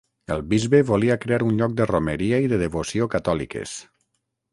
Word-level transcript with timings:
El 0.35 0.39
bisbe 0.51 0.77
volia 0.87 1.17
crear 1.25 1.37
un 1.47 1.59
lloc 1.59 1.75
de 1.81 1.87
romeria 1.91 2.39
i 2.45 2.49
de 2.55 2.59
devoció 2.63 3.09
catòliques. 3.17 3.75